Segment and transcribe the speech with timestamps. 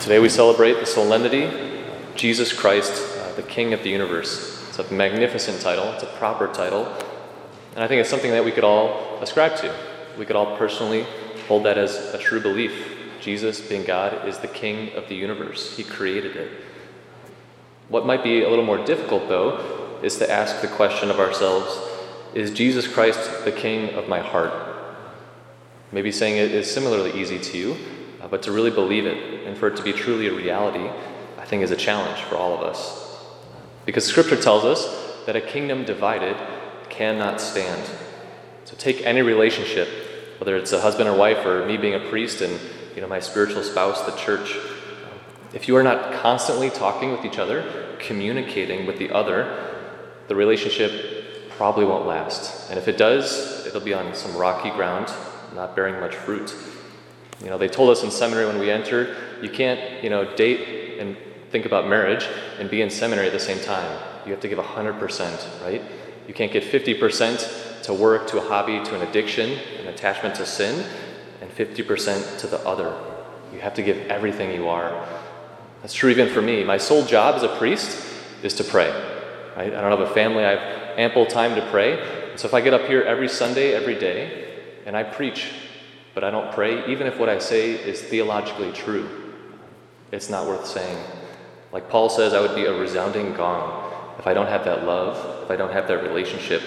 [0.00, 4.66] Today we celebrate the solemnity of Jesus Christ, uh, the King of the universe.
[4.70, 6.86] It's a magnificent title, it's a proper title,
[7.74, 9.74] and I think it's something that we could all ascribe to.
[10.18, 11.06] We could all personally
[11.48, 12.96] hold that as a true belief.
[13.20, 16.50] Jesus, being God, is the King of the universe, He created it.
[17.90, 21.78] What might be a little more difficult, though, is to ask the question of ourselves
[22.32, 24.54] Is Jesus Christ the King of my heart?
[25.92, 27.76] Maybe saying it is similarly easy to you,
[28.20, 30.88] uh, but to really believe it and for it to be truly a reality,
[31.38, 33.18] I think is a challenge for all of us.
[33.86, 36.36] Because Scripture tells us that a kingdom divided
[36.88, 37.90] cannot stand.
[38.64, 39.88] So take any relationship,
[40.38, 42.60] whether it's a husband or wife, or me being a priest and
[42.94, 44.56] you know my spiritual spouse, the church.
[45.52, 49.70] If you are not constantly talking with each other, communicating with the other,
[50.28, 52.70] the relationship probably won't last.
[52.70, 55.12] And if it does, it'll be on some rocky ground,
[55.54, 56.54] not bearing much fruit.
[57.42, 60.98] You know, they told us in seminary when we entered, you can't, you know, date
[60.98, 61.16] and
[61.50, 62.26] think about marriage
[62.58, 63.98] and be in seminary at the same time.
[64.26, 65.82] You have to give 100%, right?
[66.28, 70.46] You can't get 50% to work, to a hobby, to an addiction, an attachment to
[70.46, 70.84] sin,
[71.40, 72.94] and 50% to the other.
[73.52, 75.06] You have to give everything you are.
[75.80, 76.62] That's true even for me.
[76.62, 78.06] My sole job as a priest
[78.42, 78.90] is to pray.
[79.56, 79.74] Right?
[79.74, 82.32] I don't have a family, I have ample time to pray.
[82.36, 84.46] So if I get up here every Sunday, every day,
[84.86, 85.52] and I preach
[86.14, 89.08] but I don't pray, even if what I say is theologically true,
[90.12, 90.98] it's not worth saying.
[91.72, 95.44] Like Paul says, I would be a resounding gong if I don't have that love,
[95.44, 96.62] if I don't have that relationship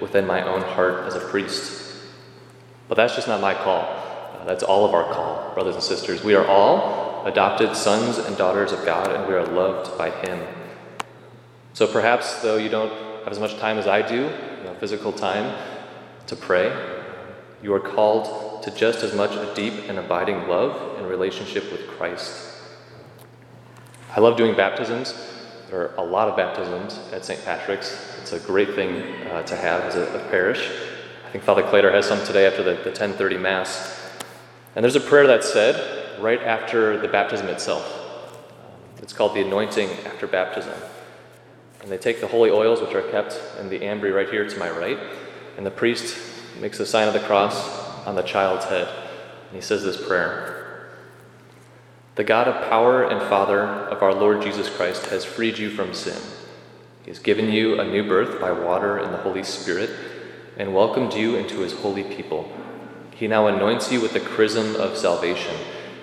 [0.00, 2.02] within my own heart as a priest.
[2.88, 3.82] But that's just not my call.
[3.82, 6.24] Uh, that's all of our call, brothers and sisters.
[6.24, 10.46] We are all adopted sons and daughters of God, and we are loved by Him.
[11.72, 12.92] So perhaps, though you don't
[13.24, 15.54] have as much time as I do, you know, physical time,
[16.26, 16.72] to pray,
[17.62, 21.86] you are called to just as much a deep and abiding love and relationship with
[21.88, 22.54] Christ.
[24.14, 25.14] I love doing baptisms.
[25.70, 27.42] There are a lot of baptisms at St.
[27.44, 28.16] Patrick's.
[28.20, 30.70] It's a great thing uh, to have as a, a, parish.
[31.26, 34.00] I think Father Clater has some today after the, the 1030 Mass.
[34.74, 37.94] And there's a prayer that's said right after the baptism itself.
[39.00, 40.74] It's called the anointing after baptism.
[41.82, 44.58] And they take the holy oils, which are kept in the ambry right here to
[44.58, 44.98] my right,
[45.56, 46.18] and the priest
[46.60, 48.88] makes the sign of the cross on the child's head.
[49.48, 50.90] And he says this prayer
[52.14, 55.94] The God of power and Father of our Lord Jesus Christ has freed you from
[55.94, 56.20] sin.
[57.04, 59.90] He has given you a new birth by water and the Holy Spirit
[60.58, 62.52] and welcomed you into his holy people.
[63.14, 65.56] He now anoints you with the chrism of salvation,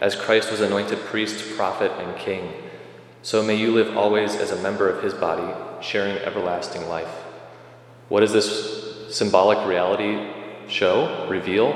[0.00, 2.52] as Christ was anointed priest, prophet, and king.
[3.22, 7.08] So may you live always as a member of his body, sharing everlasting life.
[8.08, 10.37] What is this symbolic reality
[10.68, 11.72] show, reveal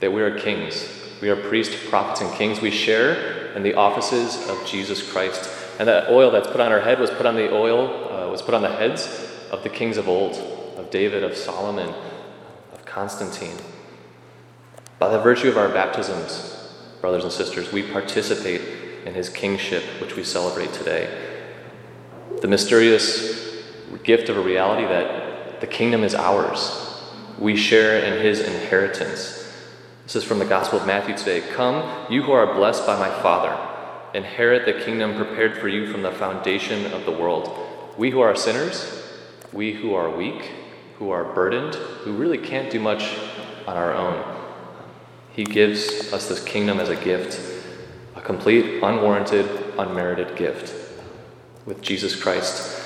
[0.00, 0.88] that we are kings.
[1.20, 2.60] We are priests, prophets, and kings.
[2.60, 5.50] We share in the offices of Jesus Christ.
[5.78, 8.42] And that oil that's put on our head was put on the oil, uh, was
[8.42, 9.08] put on the heads
[9.50, 10.36] of the kings of old,
[10.76, 11.94] of David, of Solomon,
[12.72, 13.56] of Constantine.
[14.98, 18.62] By the virtue of our baptisms, brothers and sisters, we participate
[19.04, 21.08] in his kingship, which we celebrate today.
[22.40, 23.62] The mysterious
[24.02, 26.95] gift of a reality that the kingdom is ours,
[27.38, 29.42] we share in his inheritance.
[30.04, 31.42] This is from the Gospel of Matthew today.
[31.52, 33.58] Come, you who are blessed by my Father,
[34.14, 37.54] inherit the kingdom prepared for you from the foundation of the world.
[37.98, 39.02] We who are sinners,
[39.52, 40.50] we who are weak,
[40.98, 43.16] who are burdened, who really can't do much
[43.66, 44.36] on our own,
[45.32, 47.38] he gives us this kingdom as a gift,
[48.14, 50.72] a complete, unwarranted, unmerited gift.
[51.66, 52.80] With Jesus Christ,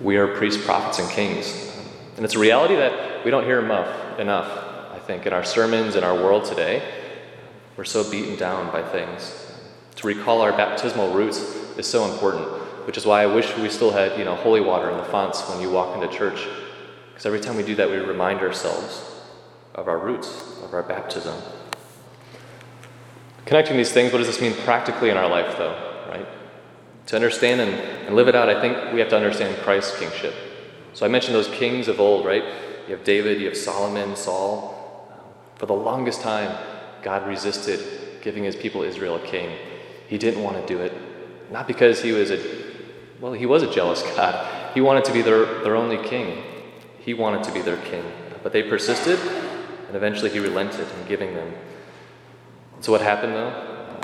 [0.00, 1.72] we are priests, prophets, and kings.
[2.16, 5.96] And it's a reality that we don't hear enough, enough, I think, in our sermons
[5.96, 6.80] in our world today.
[7.76, 9.52] We're so beaten down by things.
[9.96, 11.40] To recall our baptismal roots
[11.76, 12.46] is so important,
[12.86, 15.42] which is why I wish we still had, you know, holy water in the fonts
[15.48, 16.46] when you walk into church.
[17.08, 19.20] Because every time we do that, we remind ourselves
[19.74, 21.36] of our roots, of our baptism.
[23.44, 26.28] Connecting these things, what does this mean practically in our life, though, right?
[27.06, 27.74] To understand and,
[28.06, 30.32] and live it out, I think we have to understand Christ's kingship.
[30.92, 32.44] So I mentioned those kings of old, right?
[32.86, 35.08] You have David, you have Solomon, Saul.
[35.10, 35.18] Um,
[35.56, 36.56] for the longest time,
[37.02, 37.80] God resisted
[38.22, 39.56] giving his people Israel a king.
[40.08, 40.92] He didn't want to do it.
[41.50, 42.40] Not because he was a,
[43.20, 44.74] well, he was a jealous God.
[44.74, 46.42] He wanted to be their, their only king.
[46.98, 48.04] He wanted to be their king.
[48.42, 49.18] But they persisted,
[49.86, 51.52] and eventually he relented in giving them.
[52.80, 53.98] So what happened though?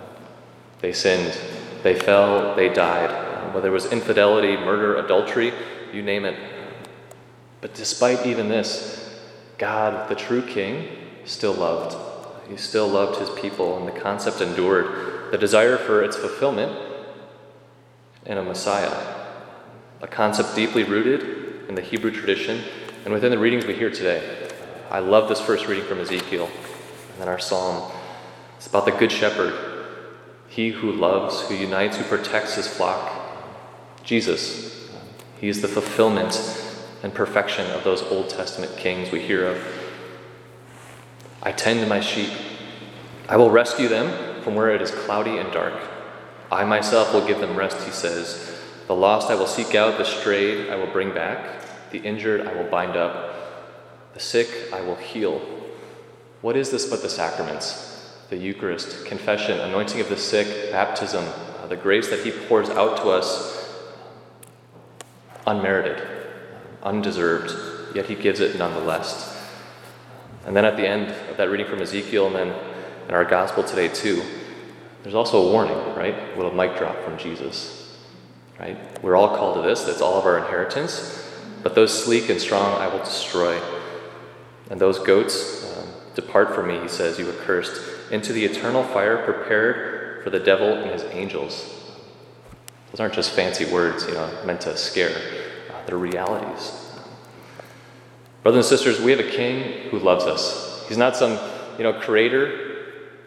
[0.81, 1.39] They sinned.
[1.83, 2.57] They fell.
[2.57, 3.55] They died.
[3.55, 5.53] Whether it was infidelity, murder, adultery,
[5.93, 6.37] you name it,
[7.63, 9.09] but despite even this,
[9.57, 10.89] God, the true King,
[11.25, 11.97] still loved.
[12.51, 16.77] He still loved his people, and the concept endured the desire for its fulfillment
[18.27, 18.93] in a Messiah,
[20.01, 22.63] a concept deeply rooted in the Hebrew tradition
[23.05, 24.51] and within the readings we hear today.
[24.91, 26.51] I love this first reading from Ezekiel
[27.13, 27.93] and then our psalm.
[28.57, 29.55] It's about the Good Shepherd,
[30.49, 33.11] he who loves, who unites, who protects his flock.
[34.03, 34.91] Jesus,
[35.41, 36.35] he is the fulfillment
[37.03, 39.63] and perfection of those Old Testament kings we hear of.
[41.43, 42.31] I tend my sheep.
[43.29, 45.75] I will rescue them from where it is cloudy and dark.
[46.51, 48.61] I myself will give them rest, he says.
[48.87, 52.53] The lost I will seek out, the strayed I will bring back, the injured I
[52.55, 55.41] will bind up, the sick I will heal.
[56.43, 58.15] What is this but the sacraments?
[58.29, 61.25] The Eucharist, confession, anointing of the sick, baptism,
[61.63, 63.63] uh, the grace that he pours out to us
[65.47, 66.22] unmerited,
[66.83, 69.29] undeserved, yet he gives it nonetheless.
[70.47, 72.55] And then at the end of that reading from Ezekiel, and then
[73.09, 74.23] in our gospel today, too,
[75.03, 76.15] there's also a warning, right?
[76.15, 77.97] A little mic drop from Jesus,
[78.59, 78.77] right?
[79.03, 81.19] We're all called to this, that's all of our inheritance.
[81.63, 83.61] But those sleek and strong I will destroy.
[84.71, 89.25] And those goats, um, depart from me, he says, you accursed, into the eternal fire
[89.25, 91.69] prepared for the devil and his angels.
[92.91, 95.42] Those aren't just fancy words, you know, meant to scare.
[95.87, 96.91] They're realities.
[98.43, 100.85] Brothers and sisters, we have a king who loves us.
[100.89, 101.39] He's not some,
[101.79, 102.63] you know, creator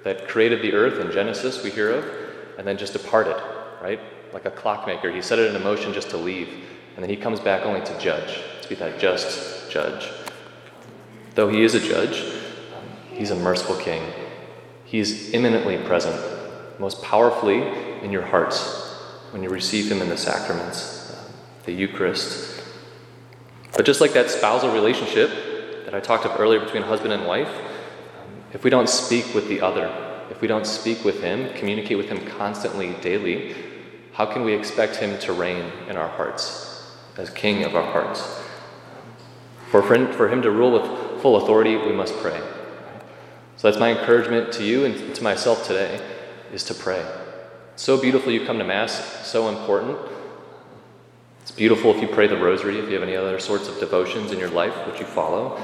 [0.04, 2.06] that created the earth in Genesis, we hear of,
[2.58, 3.36] and then just departed,
[3.82, 4.00] right?
[4.34, 5.12] Like a clockmaker.
[5.12, 6.50] He set it in motion just to leave,
[6.96, 10.10] and then he comes back only to judge, to be that just judge.
[11.34, 12.24] Though he is a judge,
[13.12, 14.04] he's a merciful king.
[14.86, 16.16] He is immanently present,
[16.80, 17.62] most powerfully
[18.04, 18.84] in your hearts
[19.32, 21.05] when you receive him in the sacraments,
[21.66, 22.64] the Eucharist.
[23.74, 25.30] But just like that spousal relationship
[25.86, 27.50] that I talked of earlier between husband and wife,
[28.54, 29.94] if we don't speak with the other,
[30.30, 33.56] if we don't speak with Him, communicate with Him constantly, daily,
[34.14, 38.42] how can we expect Him to reign in our hearts as King of our hearts?
[39.72, 42.40] For, for Him to rule with full authority, we must pray.
[43.58, 46.00] So that's my encouragement to you and to myself today
[46.54, 47.06] is to pray.
[47.76, 49.98] So beautiful you come to Mass, so important.
[51.46, 54.32] It's beautiful if you pray the rosary, if you have any other sorts of devotions
[54.32, 55.62] in your life which you follow.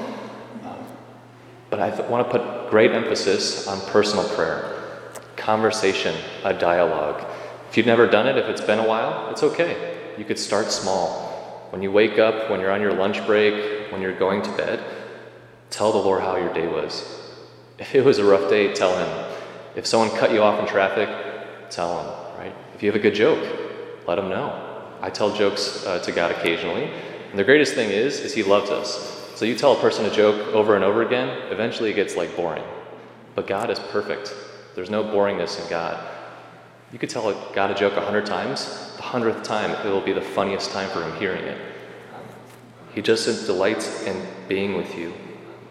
[1.70, 6.14] But I want to put great emphasis on personal prayer, conversation,
[6.44, 7.26] a dialogue.
[7.68, 10.14] If you've never done it, if it's been a while, it's okay.
[10.16, 11.66] You could start small.
[11.70, 14.84] When you wake up, when you're on your lunch break, when you're going to bed,
[15.70, 17.04] tell the Lord how your day was.
[17.80, 19.34] If it was a rough day, tell Him.
[19.74, 21.08] If someone cut you off in traffic,
[21.70, 22.54] tell Him, right?
[22.76, 23.42] If you have a good joke,
[24.06, 24.71] let Him know.
[25.02, 26.90] I tell jokes uh, to God occasionally.
[27.30, 29.32] And the greatest thing is, is He loves us.
[29.34, 32.34] So you tell a person a joke over and over again, eventually it gets like
[32.36, 32.64] boring.
[33.34, 34.34] But God is perfect.
[34.74, 35.98] There's no boringness in God.
[36.92, 40.12] You could tell God a joke a hundred times, the hundredth time it will be
[40.12, 41.58] the funniest time for him hearing it.
[42.94, 45.14] He just delights in being with you,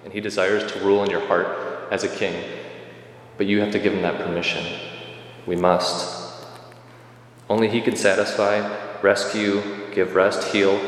[0.03, 2.43] and he desires to rule in your heart as a king.
[3.37, 4.65] But you have to give him that permission.
[5.45, 6.43] We must.
[7.47, 9.61] Only he can satisfy, rescue,
[9.93, 10.79] give rest, heal,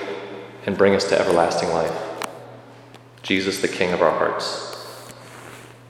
[0.65, 1.94] and bring us to everlasting life.
[3.21, 4.73] Jesus, the King of our hearts.